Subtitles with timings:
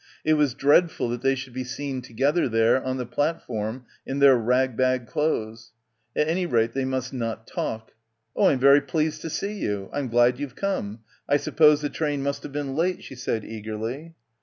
[0.25, 4.35] It was dreadful that they should be seen together there on the platform in their
[4.35, 5.73] rag bag clothes.
[6.15, 7.91] At any rate they must not talk.
[8.35, 9.91] "Oh, I'm very pleased to see you.
[9.93, 11.01] Fm glad you've come.
[11.29, 14.15] I suppose the train must have been late," she said eagerly.